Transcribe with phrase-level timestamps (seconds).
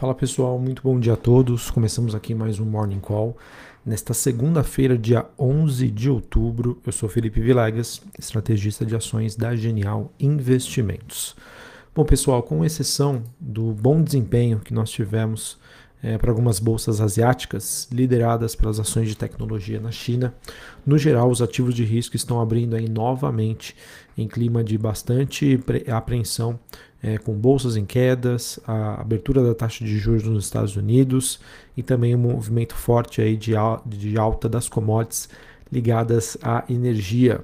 [0.00, 1.70] Fala pessoal, muito bom dia a todos.
[1.70, 3.36] Começamos aqui mais um Morning Call.
[3.84, 10.10] Nesta segunda-feira, dia 11 de outubro, eu sou Felipe Vilegas, estrategista de ações da Genial
[10.18, 11.36] Investimentos.
[11.94, 15.58] Bom, pessoal, com exceção do bom desempenho que nós tivemos
[16.02, 20.32] é, para algumas bolsas asiáticas lideradas pelas ações de tecnologia na China,
[20.86, 23.76] no geral, os ativos de risco estão abrindo aí novamente
[24.16, 25.62] em clima de bastante
[25.92, 26.58] apreensão
[27.02, 31.40] é, com bolsas em quedas, a abertura da taxa de juros nos Estados Unidos
[31.76, 33.52] e também um movimento forte aí de,
[33.86, 35.28] de alta das commodities
[35.72, 37.42] ligadas à energia.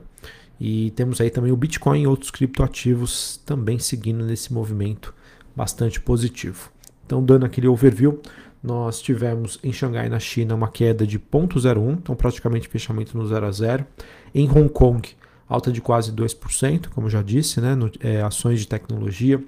[0.60, 5.14] E temos aí também o Bitcoin e outros criptoativos também seguindo nesse movimento
[5.54, 6.70] bastante positivo.
[7.04, 8.20] Então, dando aquele overview,
[8.62, 13.46] nós tivemos em Xangai, na China, uma queda de 0,01, então praticamente fechamento no 0
[13.46, 13.86] a 0.
[14.34, 15.08] Em Hong Kong,
[15.48, 19.42] alta de quase 2%, como já disse, né, no, é, ações de tecnologia.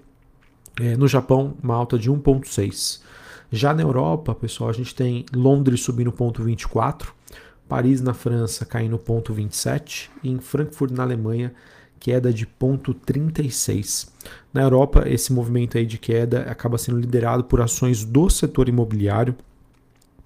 [0.81, 3.01] É, no Japão, uma alta de 1,6%.
[3.51, 7.09] Já na Europa, pessoal, a gente tem Londres subindo 0,24%,
[7.67, 11.53] Paris na França caindo 0,27% e em Frankfurt na Alemanha
[11.99, 14.09] queda de 0,36.
[14.53, 19.35] Na Europa, esse movimento aí de queda acaba sendo liderado por ações do setor imobiliário,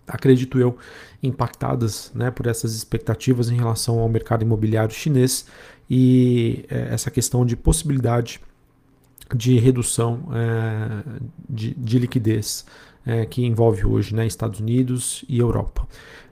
[0.07, 0.77] acredito eu,
[1.23, 5.47] impactadas né, por essas expectativas em relação ao mercado imobiliário chinês
[5.89, 8.41] e é, essa questão de possibilidade
[9.37, 11.03] de redução é,
[11.49, 12.65] de, de, liquidez
[13.05, 15.87] é, que envolve hoje né, Estados Unidos e Europa.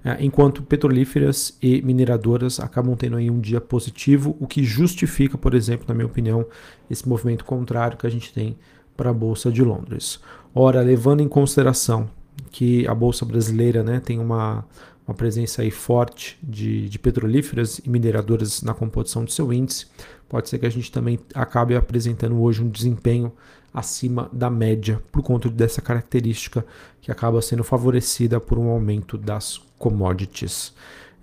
[0.05, 5.55] É, enquanto petrolíferas e mineradoras acabam tendo aí um dia positivo, o que justifica, por
[5.55, 6.47] exemplo, na minha opinião,
[6.91, 8.57] esse movimento contrário que a gente tem
[8.97, 10.21] para a Bolsa de Londres.
[10.55, 12.09] Ora, levando em consideração
[12.51, 14.65] que a Bolsa brasileira né, tem uma,
[15.11, 19.87] uma presença aí forte de, de petrolíferas e mineradoras na composição do seu índice,
[20.29, 23.33] pode ser que a gente também acabe apresentando hoje um desempenho
[23.75, 26.65] acima da média por conta dessa característica
[27.01, 30.73] que acaba sendo favorecida por um aumento das commodities.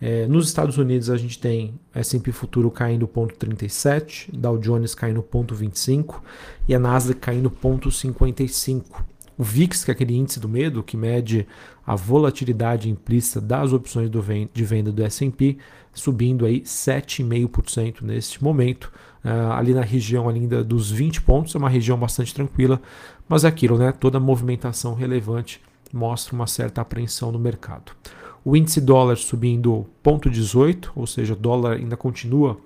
[0.02, 6.22] É, nos Estados Unidos a gente tem S&P futuro caindo 0,37, Dow Jones caindo 0,25
[6.68, 8.84] e a Nasdaq caindo 0,55.
[9.38, 11.48] O VIX, que é aquele índice do medo que mede
[11.86, 15.58] a volatilidade implícita das opções de venda do S&P,
[15.94, 18.92] subindo aí 7,5% neste momento,
[19.24, 22.82] uh, ali na região ainda dos 20 pontos, é uma região bastante tranquila,
[23.30, 23.92] mas é aquilo, né?
[23.92, 25.62] Toda movimentação relevante
[25.94, 27.92] mostra uma certa apreensão no mercado.
[28.44, 32.58] O índice dólar subindo 0,18, ou seja, dólar ainda continua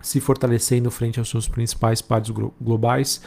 [0.00, 3.20] se fortalecendo frente aos seus principais pares globais.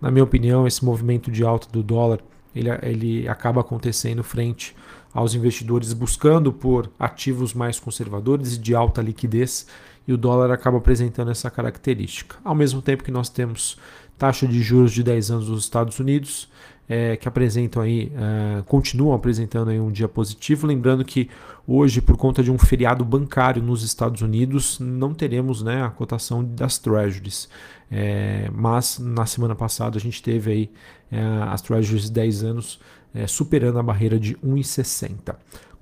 [0.00, 2.20] Na minha opinião, esse movimento de alta do dólar
[2.56, 4.74] ele, ele acaba acontecendo frente
[5.12, 9.66] aos investidores buscando por ativos mais conservadores e de alta liquidez,
[10.08, 12.36] e o dólar acaba apresentando essa característica.
[12.44, 13.76] Ao mesmo tempo que nós temos
[14.16, 16.48] taxa de juros de 10 anos dos Estados Unidos,
[16.88, 20.66] é, que apresentam aí, é, continuam apresentando aí um dia positivo.
[20.66, 21.28] Lembrando que
[21.66, 26.44] hoje, por conta de um feriado bancário nos Estados Unidos, não teremos né, a cotação
[26.44, 27.48] das Treasuries.
[27.90, 30.70] É, mas na semana passada a gente teve aí
[31.10, 32.80] é, as Treasuries de 10 anos
[33.14, 35.34] é, superando a barreira de 1,60.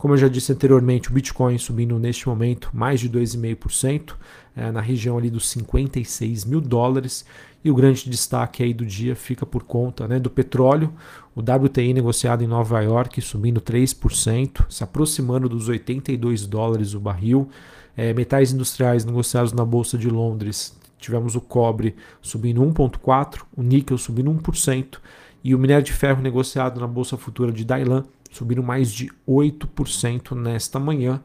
[0.04, 4.12] Como eu já disse anteriormente, o Bitcoin subindo neste momento mais de 2,5%,
[4.54, 7.25] é, na região ali dos 56 mil dólares.
[7.65, 10.92] E o grande destaque aí do dia fica por conta né, do petróleo,
[11.34, 17.48] o WTI negociado em Nova York subindo 3%, se aproximando dos 82 dólares o barril.
[17.97, 23.97] É, metais industriais negociados na Bolsa de Londres, tivemos o cobre subindo 1,4%, o níquel
[23.97, 24.98] subindo 1%,
[25.42, 28.04] e o minério de ferro negociado na Bolsa Futura de Dailan
[28.34, 31.22] subindo mais de 8% nesta manhã.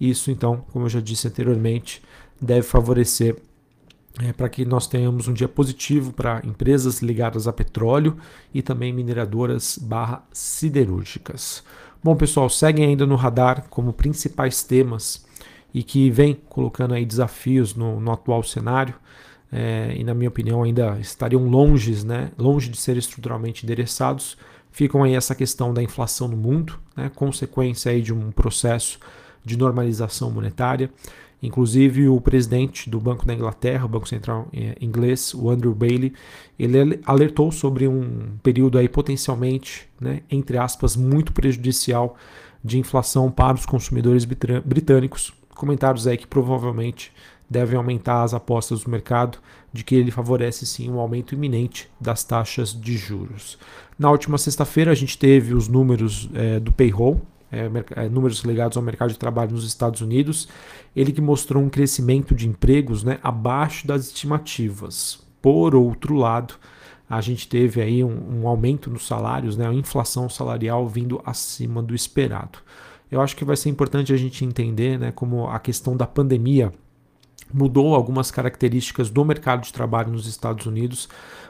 [0.00, 2.02] Isso, então, como eu já disse anteriormente,
[2.40, 3.36] deve favorecer
[4.20, 8.16] é, para que nós tenhamos um dia positivo para empresas ligadas a petróleo
[8.52, 11.64] e também mineradoras barra siderúrgicas.
[12.02, 15.24] Bom, pessoal, seguem ainda no radar como principais temas
[15.72, 18.94] e que vem colocando aí desafios no, no atual cenário.
[19.50, 24.38] É, e na minha opinião ainda estariam longe, né, longe de ser estruturalmente endereçados,
[24.72, 28.98] ficam aí essa questão da inflação no mundo, né, consequência aí de um processo
[29.44, 30.90] de normalização monetária.
[31.42, 36.12] Inclusive o presidente do Banco da Inglaterra, o Banco Central é, inglês, o Andrew Bailey,
[36.58, 42.16] ele alertou sobre um período aí potencialmente, né, entre aspas, muito prejudicial
[42.64, 45.32] de inflação para os consumidores britânicos.
[45.54, 47.12] Comentários aí que provavelmente
[47.50, 49.38] devem aumentar as apostas do mercado
[49.72, 53.58] de que ele favorece sim um aumento iminente das taxas de juros.
[53.98, 57.20] Na última sexta-feira a gente teve os números é, do payroll,
[57.50, 60.48] é, é, números ligados ao mercado de trabalho nos Estados Unidos,
[60.96, 65.22] ele que mostrou um crescimento de empregos né, abaixo das estimativas.
[65.40, 66.54] Por outro lado,
[67.08, 71.82] a gente teve aí um, um aumento nos salários, né, a inflação salarial vindo acima
[71.82, 72.58] do esperado.
[73.10, 76.72] Eu acho que vai ser importante a gente entender né, como a questão da pandemia
[77.52, 81.08] mudou algumas características do mercado de trabalho nos Estados Unidos,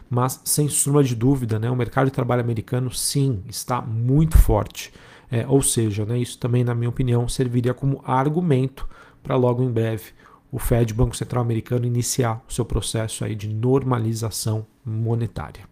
[0.09, 4.93] mas sem sombra de dúvida, né, o mercado de trabalho americano sim está muito forte.
[5.31, 8.87] É, ou seja, né, isso também, na minha opinião, serviria como argumento
[9.23, 10.13] para logo em breve
[10.51, 15.65] o Fed, Banco Central Americano, iniciar o seu processo aí de normalização monetária.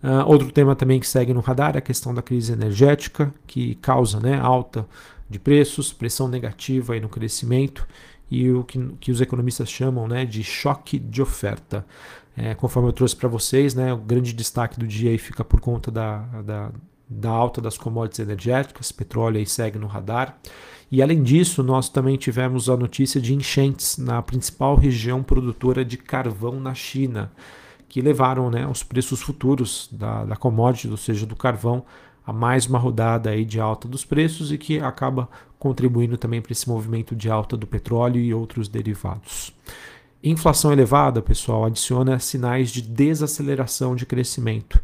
[0.00, 3.74] Uh, outro tema também que segue no radar é a questão da crise energética, que
[3.76, 4.86] causa né, alta
[5.28, 7.86] de preços, pressão negativa aí no crescimento
[8.32, 11.84] e o que, que os economistas chamam né, de choque de oferta.
[12.34, 15.60] É, conforme eu trouxe para vocês, né, o grande destaque do dia aí fica por
[15.60, 16.72] conta da, da,
[17.06, 20.38] da alta das commodities energéticas, petróleo aí segue no radar.
[20.90, 25.98] E além disso, nós também tivemos a notícia de enchentes na principal região produtora de
[25.98, 27.30] carvão na China,
[27.86, 31.84] que levaram né, os preços futuros da, da commodity, ou seja, do carvão,
[32.26, 35.28] a mais uma rodada aí de alta dos preços e que acaba
[35.58, 39.52] contribuindo também para esse movimento de alta do petróleo e outros derivados.
[40.22, 44.80] Inflação elevada, pessoal, adiciona sinais de desaceleração de crescimento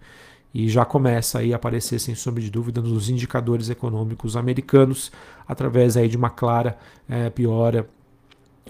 [0.53, 5.13] e já começa aí a aparecer, sem sombra de dúvida, nos indicadores econômicos americanos,
[5.47, 6.77] através aí de uma clara
[7.09, 7.89] é, piora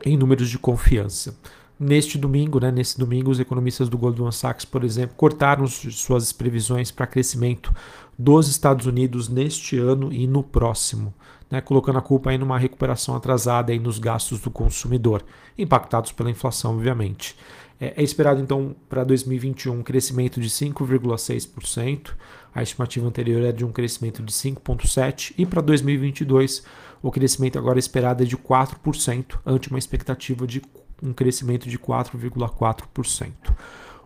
[0.04, 1.36] em números de confiança.
[1.78, 6.90] Neste domingo, né, nesse domingo, os economistas do Goldman Sachs, por exemplo, cortaram suas previsões
[6.90, 7.72] para crescimento
[8.18, 11.14] dos Estados Unidos neste ano e no próximo,
[11.48, 15.24] né, colocando a culpa aí numa recuperação atrasada aí nos gastos do consumidor,
[15.56, 17.36] impactados pela inflação, obviamente.
[17.80, 22.10] É, é esperado então para 2021 um crescimento de 5,6%,
[22.52, 26.64] a estimativa anterior era de um crescimento de 5,7%, e para 2022
[27.00, 30.60] o crescimento agora esperado é de 4%, ante uma expectativa de
[31.00, 33.32] um crescimento de 4,4%.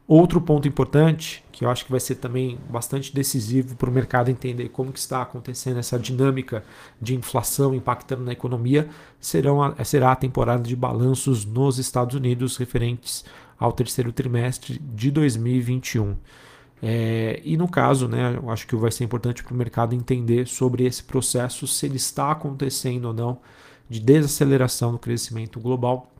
[0.06, 4.30] Outro ponto importante, que eu acho que vai ser também bastante decisivo para o mercado
[4.30, 6.64] entender como que está acontecendo essa dinâmica
[7.00, 8.88] de inflação impactando na economia,
[9.20, 13.24] serão será a temporada de balanços nos Estados Unidos referentes
[13.58, 16.16] ao terceiro trimestre de 2021.
[16.82, 20.48] É, e no caso, né, eu acho que vai ser importante para o mercado entender
[20.48, 23.38] sobre esse processo, se ele está acontecendo ou não
[23.88, 26.10] de desaceleração do crescimento global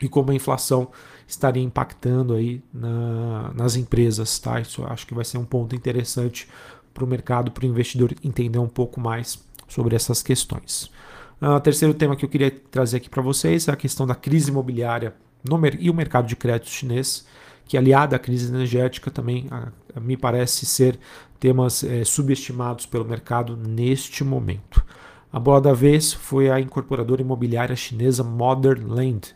[0.00, 0.88] e como a inflação
[1.28, 4.38] estaria impactando aí na, nas empresas.
[4.38, 4.58] Tá?
[4.60, 6.48] Isso acho que vai ser um ponto interessante
[6.94, 9.38] para o mercado, para o investidor entender um pouco mais
[9.68, 10.90] sobre essas questões.
[11.40, 14.50] Uh, terceiro tema que eu queria trazer aqui para vocês é a questão da crise
[14.50, 15.14] imobiliária
[15.48, 17.26] no, e o mercado de crédito chinês,
[17.66, 20.98] que aliada à crise energética também a, a, me parece ser
[21.38, 24.82] temas é, subestimados pelo mercado neste momento.
[25.30, 29.34] A bola da vez foi a incorporadora imobiliária chinesa Motherland,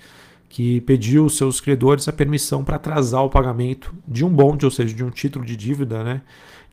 [0.52, 4.70] que pediu aos seus credores a permissão para atrasar o pagamento de um bonde, ou
[4.70, 6.20] seja, de um título de dívida, né,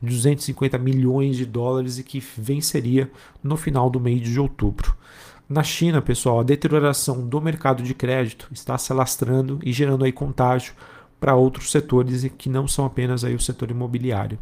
[0.02, 3.10] de 250 milhões de dólares e que venceria
[3.42, 4.94] no final do mês de outubro.
[5.48, 10.12] Na China, pessoal, a deterioração do mercado de crédito está se alastrando e gerando aí
[10.12, 10.74] contágio
[11.18, 14.38] para outros setores que não são apenas aí o setor imobiliário.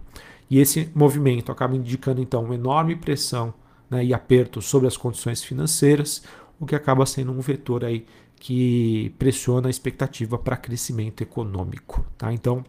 [0.51, 3.55] E esse movimento acaba indicando então uma enorme pressão
[3.89, 6.25] né, e aperto sobre as condições financeiras,
[6.59, 8.05] o que acaba sendo um vetor aí
[8.39, 12.05] que pressiona a expectativa para crescimento econômico.
[12.17, 12.33] Tá?
[12.33, 12.65] Então,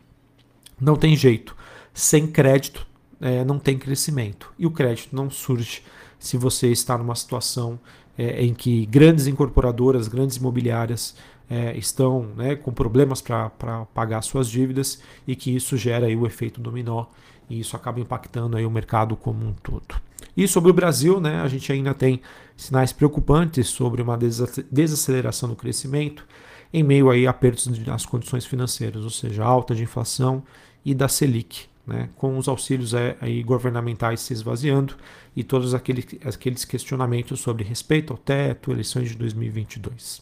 [0.79, 1.55] não tem jeito.
[1.93, 2.85] Sem crédito,
[3.21, 4.53] é, não tem crescimento.
[4.57, 5.83] E o crédito não surge
[6.17, 7.79] se você está numa situação
[8.17, 11.15] é, em que grandes incorporadoras, grandes imobiliárias
[11.49, 13.49] é, estão né, com problemas para
[13.93, 17.05] pagar suas dívidas e que isso gera aí o efeito dominó
[17.49, 20.08] e isso acaba impactando aí o mercado como um todo.
[20.35, 22.21] E sobre o Brasil, né, a gente ainda tem
[22.55, 26.25] sinais preocupantes sobre uma desaceleração do crescimento
[26.73, 30.43] em meio aí a apertos nas condições financeiras, ou seja, alta de inflação
[30.85, 34.95] e da Selic, né, com os auxílios aí governamentais se esvaziando
[35.35, 40.21] e todos aqueles, aqueles questionamentos sobre respeito ao teto, eleições de 2022.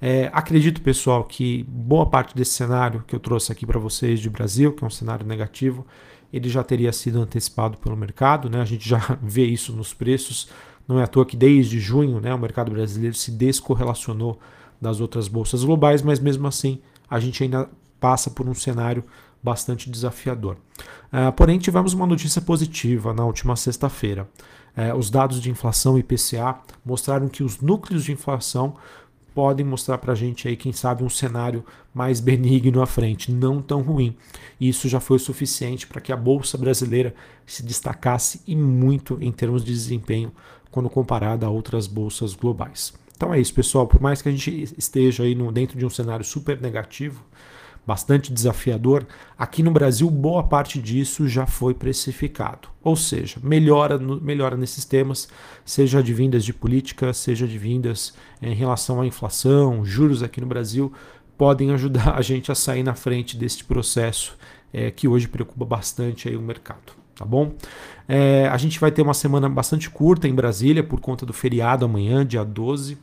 [0.00, 4.28] É, acredito, pessoal, que boa parte desse cenário que eu trouxe aqui para vocês de
[4.28, 5.86] Brasil, que é um cenário negativo,
[6.32, 8.60] ele já teria sido antecipado pelo mercado, né?
[8.60, 10.48] a gente já vê isso nos preços.
[10.86, 14.38] Não é à toa que desde junho né, o mercado brasileiro se descorrelacionou
[14.80, 19.04] das outras bolsas globais, mas mesmo assim a gente ainda passa por um cenário
[19.44, 20.56] bastante desafiador.
[21.12, 24.26] Uh, porém, tivemos uma notícia positiva na última sexta-feira.
[24.74, 28.74] Uh, os dados de inflação IPCA mostraram que os núcleos de inflação
[29.34, 33.60] podem mostrar para a gente aí, quem sabe, um cenário mais benigno à frente, não
[33.60, 34.16] tão ruim.
[34.60, 39.32] Isso já foi o suficiente para que a Bolsa Brasileira se destacasse e muito em
[39.32, 40.32] termos de desempenho
[40.70, 42.94] quando comparada a outras bolsas globais.
[43.16, 43.86] Então é isso, pessoal.
[43.86, 47.24] Por mais que a gente esteja aí no, dentro de um cenário super negativo,
[47.86, 49.06] bastante desafiador,
[49.38, 52.68] aqui no Brasil boa parte disso já foi precificado.
[52.82, 55.28] Ou seja, melhora, melhora nesses temas,
[55.64, 60.46] seja de vindas de política, seja de vindas em relação à inflação, juros aqui no
[60.46, 60.92] Brasil,
[61.36, 64.36] podem ajudar a gente a sair na frente deste processo
[64.72, 67.04] é, que hoje preocupa bastante aí o mercado.
[67.14, 67.54] Tá bom?
[68.08, 71.84] É, a gente vai ter uma semana bastante curta em Brasília por conta do feriado
[71.84, 72.98] amanhã, dia 12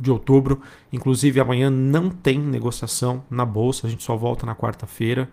[0.00, 0.60] de outubro.
[0.92, 5.28] Inclusive, amanhã não tem negociação na bolsa, a gente só volta na quarta-feira.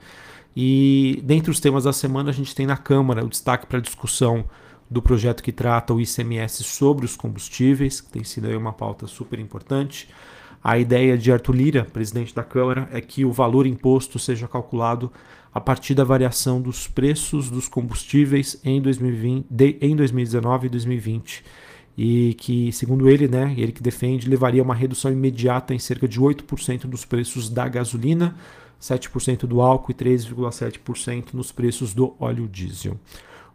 [0.56, 3.82] E dentre os temas da semana, a gente tem na Câmara o destaque para a
[3.82, 4.46] discussão
[4.90, 9.08] do projeto que trata o ICMS sobre os combustíveis, que tem sido aí uma pauta
[9.08, 10.08] super importante.
[10.64, 15.12] A ideia de Arthur Lira, presidente da Câmara, é que o valor imposto seja calculado
[15.54, 21.44] a partir da variação dos preços dos combustíveis em, 2020, de, em 2019 e 2020
[21.98, 26.08] e que, segundo ele, né, ele que defende, levaria a uma redução imediata em cerca
[26.08, 28.36] de 8% dos preços da gasolina,
[28.82, 33.00] 7% do álcool e 3,7% nos preços do óleo diesel.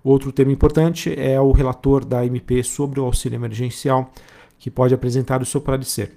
[0.02, 4.12] Outro tema importante é o relator da MP sobre o auxílio emergencial,
[4.58, 6.16] que pode apresentar o seu parecer.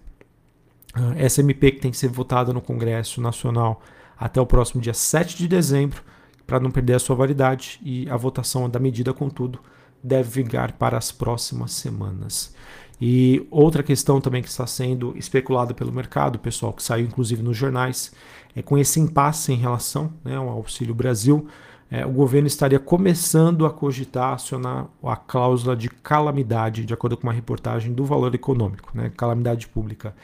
[0.93, 3.81] Ah, essa MP que tem que ser votada no Congresso Nacional
[4.17, 6.03] até o próximo dia 7 de dezembro,
[6.45, 9.59] para não perder a sua validade, e a votação da medida, contudo,
[10.03, 12.53] deve vingar para as próximas semanas.
[12.99, 17.57] E outra questão também que está sendo especulada pelo mercado, pessoal, que saiu inclusive nos
[17.57, 18.11] jornais,
[18.55, 21.47] é com esse impasse em relação né, ao Auxílio Brasil,
[21.89, 27.23] é, o governo estaria começando a cogitar acionar a cláusula de calamidade, de acordo com
[27.23, 30.15] uma reportagem do Valor Econômico, né, calamidade pública.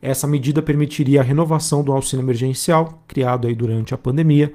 [0.00, 4.52] Essa medida permitiria a renovação do auxílio emergencial, criado aí durante a pandemia,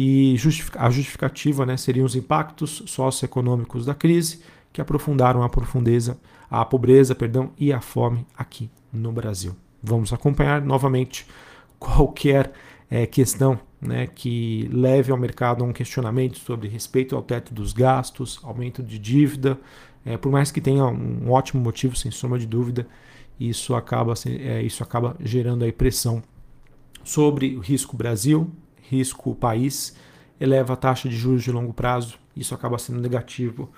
[0.00, 0.36] e
[0.76, 4.40] a justificativa né, seriam os impactos socioeconômicos da crise
[4.72, 6.16] que aprofundaram a profundeza,
[6.48, 9.56] a pobreza, perdão, e a fome aqui no Brasil.
[9.82, 11.26] Vamos acompanhar novamente
[11.80, 12.52] qualquer
[12.88, 18.38] é, questão né, que leve ao mercado um questionamento sobre respeito ao teto dos gastos,
[18.44, 19.58] aumento de dívida,
[20.06, 22.86] é, por mais que tenha um ótimo motivo, sem sombra de dúvida,
[23.40, 26.22] isso acaba, é, isso acaba gerando aí pressão
[27.02, 28.48] sobre o risco Brasil,
[28.88, 29.94] risco país,
[30.40, 33.68] eleva a taxa de juros de longo prazo, isso acaba sendo negativo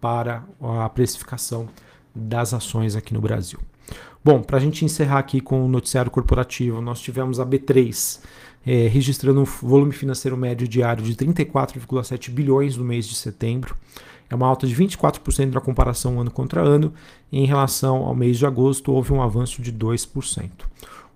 [0.00, 1.68] para a precificação
[2.14, 3.58] das ações aqui no Brasil.
[4.24, 8.20] Bom, para a gente encerrar aqui com o noticiário corporativo, nós tivemos a B3
[8.66, 13.76] é, registrando um volume financeiro médio diário de 34,7 bilhões no mês de setembro.
[14.28, 16.92] É uma alta de 24% na comparação ano contra ano.
[17.32, 20.50] Em relação ao mês de agosto, houve um avanço de 2%.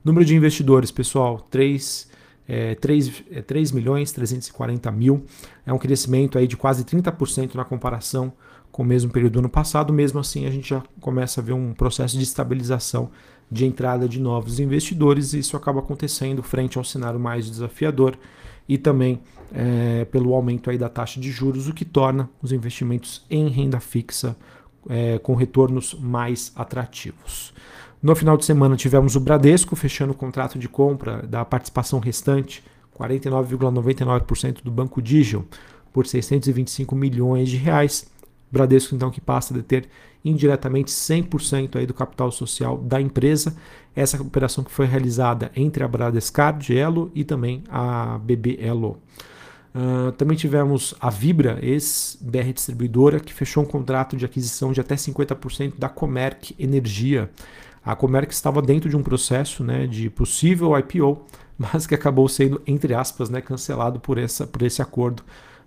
[0.03, 2.11] Número de investidores, pessoal, 3
[2.49, 5.25] é, 3, é, 3 milhões 340 mil.
[5.65, 8.33] É um crescimento aí de quase 30% na comparação
[8.71, 9.93] com o mesmo período do ano passado.
[9.93, 13.11] Mesmo assim, a gente já começa a ver um processo de estabilização
[13.51, 15.35] de entrada de novos investidores.
[15.35, 18.19] E isso acaba acontecendo frente ao cenário mais desafiador
[18.69, 19.21] e também
[19.53, 23.81] é, pelo aumento aí da taxa de juros, o que torna os investimentos em renda
[23.81, 24.37] fixa
[24.89, 27.53] é, com retornos mais atrativos.
[28.03, 32.65] No final de semana tivemos o Bradesco fechando o contrato de compra da participação restante,
[32.99, 35.47] 49,99% do Banco Digio,
[35.93, 38.11] por 625 milhões de reais.
[38.51, 39.89] Bradesco então que passa a ter
[40.25, 43.57] indiretamente 100% aí do capital social da empresa.
[43.95, 48.99] Essa operação que foi realizada entre a Bradescard Elo e também a BB Elo.
[49.75, 54.95] Uh, também tivemos a Vibra, ex-BR Distribuidora, que fechou um contrato de aquisição de até
[54.95, 57.31] 50% da Comerc Energia.
[57.85, 61.25] A Comerc estava dentro de um processo né, de possível IPO,
[61.59, 65.23] mas que acabou sendo, entre aspas, né, cancelado por, essa, por esse acordo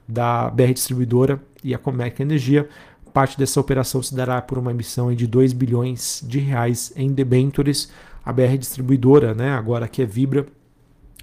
[0.08, 2.70] da BR Distribuidora e a Comerc Energia.
[3.12, 7.92] Parte dessa operação se dará por uma emissão de 2 bilhões de reais em debentures.
[8.24, 10.46] A BR Distribuidora, né, agora que é Vibra,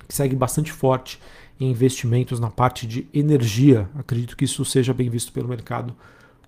[0.08, 1.20] que segue bastante forte
[1.62, 3.88] em investimentos na parte de energia.
[3.94, 5.94] Acredito que isso seja bem visto pelo mercado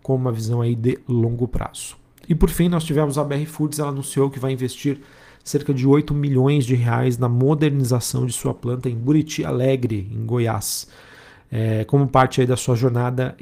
[0.03, 1.97] com uma visão aí de longo prazo.
[2.29, 5.01] E por fim, nós tivemos a BR Foods, ela anunciou que vai investir
[5.45, 10.27] cerca de 8 milhões de reais na modernização de sua planta em Buriti Alegre, em
[10.27, 10.89] Goiás,
[11.53, 13.37] é, como parte aí da sua jornada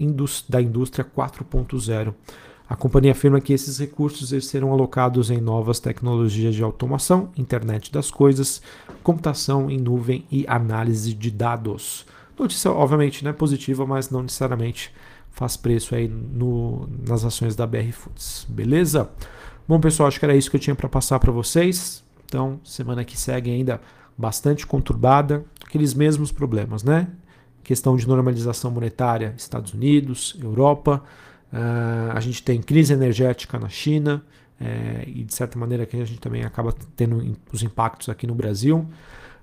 [0.49, 2.13] da indústria 4.0.
[2.73, 8.11] A companhia afirma que esses recursos serão alocados em novas tecnologias de automação, internet das
[8.11, 8.63] coisas,
[9.03, 12.07] computação em nuvem e análise de dados.
[12.39, 14.91] Notícia, obviamente, né, positiva, mas não necessariamente
[15.33, 18.47] faz preço aí no, nas ações da BR Foods.
[18.49, 19.11] Beleza?
[19.69, 22.03] Bom, pessoal, acho que era isso que eu tinha para passar para vocês.
[22.25, 23.83] Então, semana que segue ainda
[24.17, 27.09] bastante conturbada, aqueles mesmos problemas, né?
[27.63, 31.03] Questão de normalização monetária, Estados Unidos, Europa.
[31.53, 34.25] Uh, a gente tem crise energética na China
[34.61, 34.65] uh,
[35.07, 38.87] e, de certa maneira, que a gente também acaba tendo os impactos aqui no Brasil.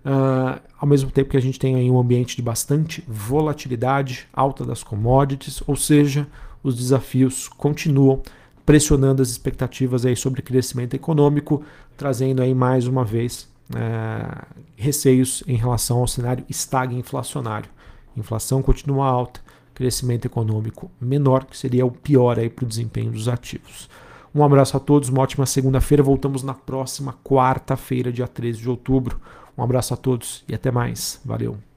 [0.04, 4.66] Uh, ao mesmo tempo que a gente tem aí um ambiente de bastante volatilidade, alta
[4.66, 6.28] das commodities, ou seja,
[6.64, 8.22] os desafios continuam
[8.66, 11.64] pressionando as expectativas aí sobre crescimento econômico,
[11.98, 17.70] trazendo aí mais uma vez é, receios em relação ao cenário estagflacionário.
[18.16, 19.42] Inflação continua alta,
[19.80, 23.90] crescimento econômico menor, que seria o pior para o desempenho dos ativos.
[24.36, 26.04] Um abraço a todos, uma ótima segunda-feira.
[26.04, 29.22] Voltamos na próxima quarta-feira, dia 13 de outubro.
[29.58, 31.22] Um abraço a todos e até mais.
[31.24, 31.69] Valeu.